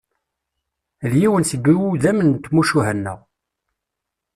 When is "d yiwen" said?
1.09-1.43